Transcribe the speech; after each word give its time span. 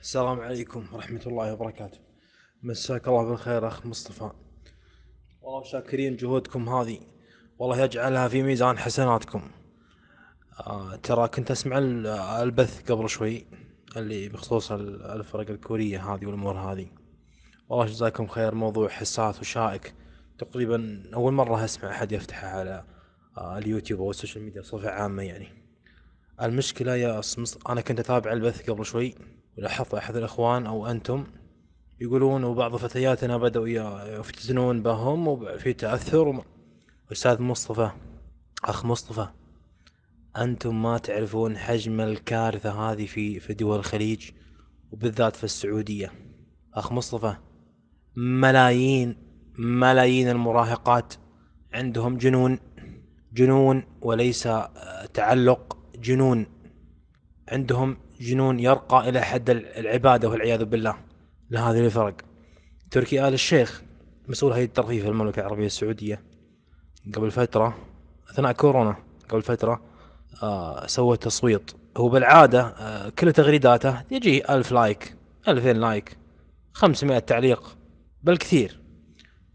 السلام 0.00 0.40
عليكم 0.40 0.86
ورحمة 0.92 1.20
الله 1.26 1.52
وبركاته. 1.52 1.98
مساك 2.62 3.08
الله 3.08 3.24
بالخير 3.24 3.68
أخ 3.68 3.86
مصطفى. 3.86 4.30
والله 5.42 5.64
شاكرين 5.64 6.16
جهودكم 6.16 6.68
هذه. 6.68 7.00
والله 7.58 7.80
يجعلها 7.84 8.28
في 8.28 8.42
ميزان 8.42 8.78
حسناتكم. 8.78 9.50
آه 10.66 10.96
ترى 10.96 11.28
كنت 11.28 11.50
أسمع 11.50 11.78
ال- 11.78 12.06
البث 12.06 12.90
قبل 12.90 13.08
شوي 13.08 13.46
اللي 13.96 14.28
بخصوص 14.28 14.72
ال- 14.72 15.02
الفرق 15.02 15.50
الكورية 15.50 16.14
هذه 16.14 16.26
والأمور 16.26 16.58
هذه. 16.58 16.86
والله 17.68 17.86
جزاكم 17.86 18.26
خير 18.26 18.54
موضوع 18.54 18.88
حساس 18.88 19.40
وشائك. 19.40 19.94
تقريبا 20.38 21.02
أول 21.14 21.32
مرة 21.32 21.64
أسمع 21.64 21.90
أحد 21.90 22.12
يفتحه 22.12 22.48
على 22.48 22.84
آه 23.38 23.58
اليوتيوب 23.58 24.00
أو 24.00 24.10
ال 24.10 24.15
social 24.15 24.44
media 24.44 24.60
بصفة 24.60 24.90
عامة 24.90 25.22
يعني. 25.22 25.48
المشكلة 26.42 26.96
يا 26.96 27.20
أنا 27.68 27.80
كنت 27.80 28.00
أتابع 28.00 28.32
البث 28.32 28.70
قبل 28.70 28.84
شوي. 28.86 29.14
ولاحظت 29.58 29.94
أحد 29.94 30.16
الإخوان 30.16 30.66
أو 30.66 30.86
أنتم 30.86 31.26
يقولون 32.00 32.44
وبعض 32.44 32.76
فتياتنا 32.76 33.36
بدأوا 33.38 33.68
ي- 33.68 34.18
يفتتنون 34.18 34.82
بهم 34.82 35.28
وفي 35.28 35.72
تأثر. 35.72 36.44
أستاذ 37.12 37.42
مصطفى 37.42 37.90
أخ 38.64 38.84
مصطفى 38.84 39.26
أنتم 40.36 40.82
ما 40.82 40.98
تعرفون 40.98 41.56
حجم 41.58 42.00
الكارثة 42.00 42.70
هذه 42.92 43.06
في 43.06 43.40
في 43.40 43.54
دول 43.54 43.78
الخليج 43.78 44.30
وبالذات 44.92 45.36
في 45.36 45.44
السعودية. 45.44 46.12
أخ 46.74 46.92
مصطفى 46.92 47.34
ملايين 48.16 49.16
ملايين 49.58 50.28
المراهقات 50.28 51.14
عندهم 51.72 52.16
جنون 52.16 52.58
جنون 53.32 53.82
وليس 54.02 54.46
آه، 54.46 55.06
تعلق 55.14 55.78
جنون 55.98 56.46
عندهم 57.48 57.96
جنون 58.20 58.60
يرقى 58.60 59.08
إلى 59.08 59.20
حد 59.20 59.50
العبادة 59.50 60.28
والعياذ 60.28 60.64
بالله. 60.64 60.96
لهذه 61.50 61.80
الفرق 61.80 62.14
تركي 62.90 63.28
آل 63.28 63.34
الشيخ 63.34 63.82
مسؤول 64.28 64.52
هيئة 64.52 64.64
الترفيه 64.64 65.02
في 65.02 65.08
المملكة 65.08 65.40
العربية 65.40 65.66
السعودية. 65.66 66.22
قبل 67.14 67.30
فترة 67.30 67.76
أثناء 68.30 68.52
كورونا 68.52 68.96
قبل 69.28 69.42
فترة 69.42 69.82
آه 70.42 70.86
سوى 70.86 71.16
تصويت. 71.16 71.70
هو 71.96 72.08
بالعادة 72.08 72.62
آه 72.62 73.08
كل 73.08 73.32
تغريداته 73.32 74.02
يجي 74.10 74.54
ألف 74.54 74.72
like 74.72 75.16
ألفين 75.48 75.76
like 75.76 76.16
خمسمائة 76.72 77.18
تعليق 77.18 77.76
بالكثير. 78.22 78.80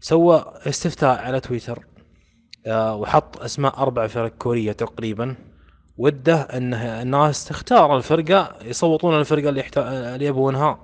سوى 0.00 0.44
استفتاء 0.66 1.18
على 1.18 1.40
تويتر 1.40 1.86
آه 2.66 2.94
وحط 2.96 3.38
أسماء 3.42 3.78
أربع 3.78 4.06
فرق 4.06 4.32
كورية 4.32 4.72
تقريبا. 4.72 5.36
وده 5.98 6.40
أن 6.40 6.74
الناس 6.74 7.44
تختار 7.44 7.96
الفرقة 7.96 8.56
يصوتون 8.64 9.20
الفرقة 9.20 9.48
اللي, 9.48 9.60
يحت... 9.60 9.78
اللي 9.78 10.26
يبونها 10.26 10.78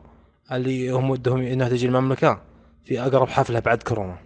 اللي 0.53 0.91
هم 0.91 1.11
ودهم 1.11 1.41
إنها 1.41 1.69
تجي 1.69 1.87
المملكة. 1.87 2.41
في 2.85 3.01
أقرب 3.01 3.29
حفلة 3.29 3.61
بعد 3.61 3.83
كورونا. 3.83 4.19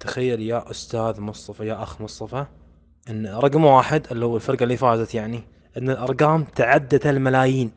تخيل 0.00 0.40
يا 0.42 0.70
أستاذ 0.70 1.20
مصطفى 1.20 1.66
يا 1.66 1.82
أخ 1.82 2.00
مصطفى 2.00 2.46
إن 3.10 3.26
رقم 3.26 3.64
واحد 3.64 4.06
اللي 4.10 4.24
هو 4.24 4.36
الفرقة 4.36 4.62
اللي 4.62 4.76
فازت 4.76 5.14
يعني 5.14 5.40
إن 5.76 5.90
الأرقام 5.90 6.44
تعدت 6.44 7.06
الملايين. 7.06 7.70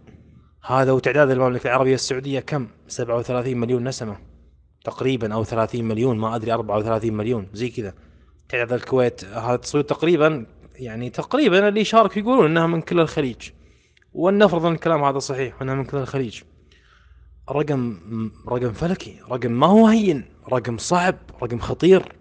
هذا 0.65 0.91
وتعداد 0.91 1.29
المملكة 1.31 1.67
العربية 1.67 1.93
السعودية 1.93 2.39
كم؟ 2.39 2.67
37 2.87 3.57
مليون 3.57 3.87
نسمة. 3.87 4.17
تقريبا 4.83 5.33
أو 5.33 5.43
30 5.43 5.83
مليون 5.83 6.17
ما 6.17 6.35
أدري 6.35 6.53
34 6.53 7.13
مليون 7.13 7.47
زي 7.53 7.69
كذا. 7.69 7.93
تعداد 8.49 8.73
الكويت 8.73 9.25
هذا 9.25 9.55
التصويت 9.55 9.89
تقريبا 9.89 10.45
يعني 10.79 11.09
تقريبا 11.09 11.67
اللي 11.67 11.81
يشارك 11.81 12.17
يقولون 12.17 12.45
إنها 12.45 12.67
من 12.67 12.81
كل 12.81 12.99
الخليج 12.99 13.49
ولنفرض 14.13 14.65
إن 14.65 14.73
الكلام 14.73 15.03
هذا 15.03 15.19
صحيح 15.19 15.61
إنها 15.61 15.75
من 15.75 15.85
كل 15.85 15.97
الخليج. 15.97 16.41
رقم 17.49 17.97
رقم 18.49 18.71
فلكي 18.71 19.19
رقم 19.31 19.51
ما 19.51 19.67
هو 19.67 19.87
هين 19.87 20.25
رقم 20.53 20.77
صعب 20.77 21.15
رقم 21.43 21.59
خطير 21.59 22.15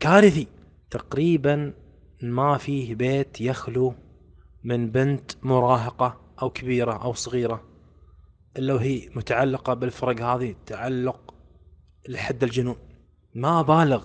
كارثي. 0.00 0.46
تقريبا 0.90 1.72
ما 2.22 2.58
فيه 2.58 2.94
بيت 2.94 3.40
يخلو 3.40 3.94
من 4.64 4.90
بنت 4.90 5.30
مراهقة 5.42 6.20
أو 6.42 6.50
كبيرة 6.50 6.92
أو 6.92 7.12
صغيرة 7.12 7.64
إلا 8.56 8.74
وهي 8.74 9.08
متعلقة 9.14 9.74
بالفرق 9.74 10.20
هذه 10.20 10.54
تعلق 10.66 11.34
لحد 12.08 12.42
الجنون. 12.42 12.76
ما 13.34 13.62
بالغ. 13.62 14.02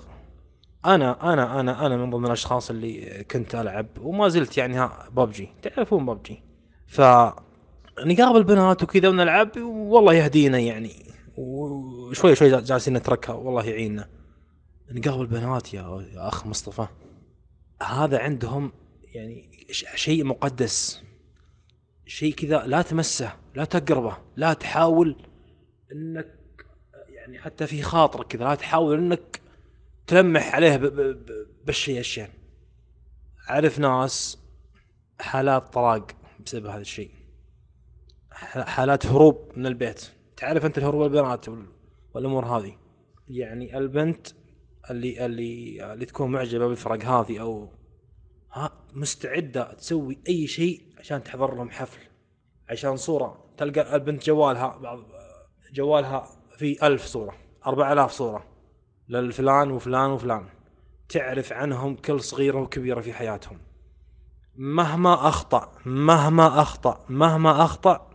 أنا 0.85 1.33
أنا 1.33 1.59
أنا 1.59 1.85
أنا 1.85 1.97
من 1.97 2.09
ضمن 2.09 2.25
الأشخاص 2.25 2.69
اللي 2.69 3.23
كنت 3.31 3.55
ألعب 3.55 3.87
وما 4.01 4.27
زلت 4.27 4.57
يعني 4.57 4.77
ها 4.77 5.09
ببجي. 5.11 5.49
تعرفون 5.61 6.05
ببجي. 6.05 6.43
ف 6.87 7.01
نقابل 8.05 8.43
بنات 8.43 8.83
وكذا 8.83 9.09
ونلعب 9.09 9.57
والله 9.57 10.13
يهدينا 10.13 10.59
يعني. 10.59 11.13
وشوي 11.37 12.35
شوي 12.35 12.61
جالسين 12.61 12.93
نتركها 12.93 13.33
والله 13.33 13.63
يعيننا. 13.65 14.09
نقابل 14.91 15.25
بنات 15.25 15.73
يا, 15.73 16.07
يا 16.13 16.27
أخ 16.27 16.45
مصطفى. 16.47 16.87
هذا 17.83 18.19
عندهم 18.19 18.71
يعني 19.03 19.49
شيء 19.95 20.23
مقدس. 20.23 21.03
شيء 22.05 22.33
كذا 22.33 22.63
لا 22.65 22.81
تمسه 22.81 23.33
لا 23.55 23.65
تقربه 23.65 24.17
لا 24.35 24.53
تحاول 24.53 25.15
إنك 25.91 26.37
يعني 27.09 27.39
حتى 27.39 27.67
في 27.67 27.81
خاطرك 27.81 28.27
كذا 28.27 28.43
لا 28.43 28.55
تحاول 28.55 28.97
إنك 28.97 29.41
تلمح 30.07 30.55
عليه 30.55 30.75
ب- 30.77 30.81
ب- 30.85 31.25
ب- 31.25 31.47
بالشيء 31.65 31.99
الشين 31.99 32.27
أعرف 33.49 33.79
ناس 33.79 34.39
حالات 35.19 35.73
طلاق 35.73 36.11
بسبب 36.45 36.65
هذا 36.65 36.81
الشيء. 36.81 37.11
حالات 38.31 39.05
هروب 39.05 39.51
من 39.55 39.65
البيت. 39.65 40.11
تعرف 40.37 40.65
أنت 40.65 40.77
الهروب 40.77 41.03
البنات 41.03 41.49
وال- 41.49 41.65
والأمور 42.13 42.45
هذه؟ 42.45 42.77
يعني 43.27 43.77
البنت 43.77 44.27
اللي 44.91 45.25
اللي 45.25 45.93
اللي 45.93 46.05
تكون 46.05 46.31
معجبة 46.31 46.67
بالفرق 46.67 47.03
هذه 47.05 47.41
أو 47.41 47.69
ها 48.53 48.71
مستعدة 48.93 49.73
تسوي 49.73 50.17
أي 50.29 50.47
شيء 50.47 50.81
عشان 50.97 51.23
تحضر 51.23 51.55
لهم 51.55 51.69
حفل 51.69 51.99
عشان 52.69 52.97
صورة. 52.97 53.53
تلقى 53.57 53.95
البنت 53.95 54.25
جوالها 54.25 54.77
بعض 54.77 54.99
جوالها 55.73 56.27
في 56.57 56.87
ألف 56.87 57.05
صورة 57.05 57.35
أربع 57.65 57.93
آلاف 57.93 58.11
صورة. 58.11 58.56
للفلان 59.09 59.71
وفلان 59.71 60.09
وفلان. 60.09 60.45
تعرف 61.09 61.53
عنهم 61.53 61.95
كل 61.95 62.21
صغيرة 62.21 62.57
وكبيرة 62.61 63.01
في 63.01 63.13
حياتهم. 63.13 63.57
مهما 64.55 65.27
أخطأ 65.27 65.71
مهما 65.85 66.61
أخطأ 66.61 67.05
مهما 67.09 67.63
أخطأ 67.65 68.09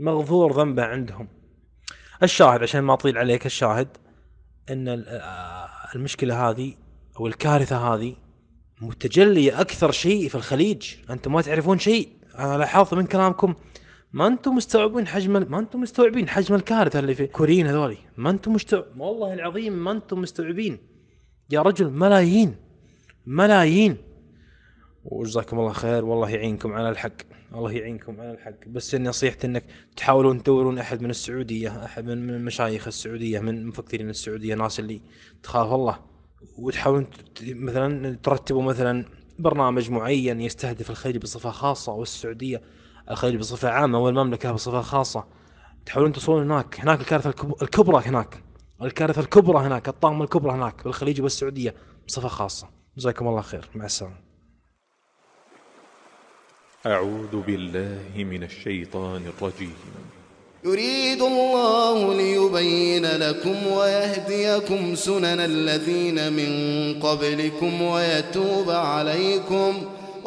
مغفور 0.00 0.52
ذنبه 0.52 0.84
عندهم. 0.84 1.28
الشاهد 2.22 2.62
عشان 2.62 2.80
ما 2.80 2.92
أطيل 2.94 3.18
عليك 3.18 3.46
الشاهد 3.46 3.88
ال- 4.70 5.08
آه، 5.08 5.68
المشكلة 5.94 6.50
هذه 6.50 6.74
أو 7.20 7.26
الكارثة 7.26 7.94
هذه 7.94 8.16
متجلية 8.80 9.60
أكثر 9.60 9.90
شيء 9.90 10.28
في 10.28 10.34
الخليج. 10.34 10.94
أنتم 11.10 11.32
ما 11.32 11.42
تعرفون 11.42 11.78
شيء. 11.78 12.08
أنا 12.38 12.58
لاحظت 12.58 12.94
من 12.94 13.06
كلامكم 13.06 13.54
ما 14.12 14.26
أنتم 14.26 14.54
مستوعبين 14.54 15.06
حجم 15.06 15.32
ما 15.32 15.58
أنتم 15.58 15.80
مستوعبين 15.80 16.28
حجم 16.28 16.54
الكارثة 16.54 16.98
اللي 16.98 17.14
في 17.14 17.26
كوريين 17.26 17.66
هذولي؟ 17.66 17.96
ما 18.16 18.30
أنتم 18.30 18.52
مستوعب 18.52 19.00
والله 19.00 19.34
العظيم 19.34 19.72
ما 19.72 19.92
أنتم 19.92 20.20
مستوعبين. 20.20 20.78
يا 21.50 21.62
رجل 21.62 21.90
ملايين 21.90 22.56
ملايين. 23.26 23.96
وجزاكم 25.04 25.58
الله 25.58 25.72
خير 25.72 26.04
والله 26.04 26.30
يعينكم 26.30 26.72
على 26.72 26.88
الحق 26.90 27.12
الله 27.54 27.72
يعينكم 27.72 28.20
على 28.20 28.32
الحق. 28.32 28.68
بس 28.68 28.94
نصيحتي 28.94 29.46
إنك 29.46 29.64
تحاولون 29.96 30.42
تدورون 30.42 30.78
أحد 30.78 31.02
من 31.02 31.10
السعودية 31.10 31.84
أحد 31.84 32.04
من 32.04 32.26
من 32.26 32.44
مشايخ 32.44 32.86
السعودية 32.86 33.40
من 33.40 33.66
مفكرين 33.66 34.10
السعودية 34.10 34.54
ناس 34.54 34.80
اللي 34.80 35.00
تخاف 35.42 35.72
الله. 35.72 35.98
وتحاولون 36.58 37.06
مثلا 37.42 38.16
ترتبوا 38.22 38.62
مثلا 38.62 39.04
برنامج 39.38 39.90
معين 39.90 40.40
يستهدف 40.40 40.90
الخليج 40.90 41.16
بصفة 41.16 41.50
خاصة 41.50 41.92
والسعودية 41.92 42.62
الخليج 43.10 43.36
بصفة 43.36 43.68
عامة 43.68 43.98
والمملكه 43.98 44.52
بصفة 44.52 44.80
خاصة. 44.80 45.24
تحاولون 45.86 46.12
توصلون 46.12 46.50
هناك. 46.50 46.80
هناك 46.80 47.00
الكارثة 47.00 47.30
الكب- 47.30 47.62
الكبرى 47.62 48.02
هناك. 48.06 48.42
الكارثة 48.82 49.20
الكبرى 49.20 49.58
هناك 49.66 49.88
الطامه 49.88 50.24
الكبرى 50.24 50.52
هناك 50.52 50.84
بالخليج 50.84 51.22
والسعودية. 51.22 51.74
بصفة 52.08 52.28
خاصة. 52.28 52.68
جزاكم 52.98 53.28
الله 53.28 53.40
خير. 53.40 53.68
مع 53.74 53.84
السلامة. 53.84 54.30
أعوذ 56.86 57.40
بالله 57.46 58.24
من 58.24 58.42
الشيطان 58.42 59.22
الرجيم. 59.38 59.74
يريد 60.64 61.22
الله 61.22 62.14
ليبين 62.14 63.06
لكم 63.06 63.66
ويهديكم 63.66 64.94
سنن 64.94 65.40
الذين 65.40 66.32
من 66.32 66.52
قبلكم 67.02 67.82
ويتوب 67.82 68.70
عليكم. 68.70 69.99